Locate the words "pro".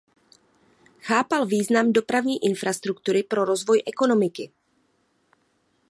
3.23-3.45